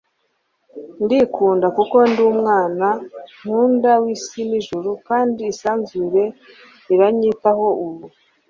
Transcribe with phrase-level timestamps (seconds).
[1.03, 2.87] ndikunda kuko ndi umwana
[3.39, 6.23] nkunda w'isi n'ijuru kandi isanzure
[6.93, 8.05] iranyitaho ubu